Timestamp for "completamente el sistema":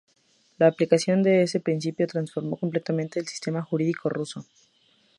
2.57-3.61